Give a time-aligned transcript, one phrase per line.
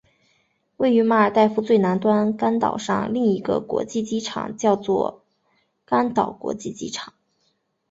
[0.77, 4.75] 位于马尔代夫最南端甘岛上另一个国际机场叫
[5.85, 7.13] 甘岛国际机场。